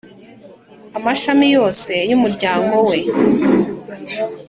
[0.97, 2.99] Amashami yose y’umuryango we,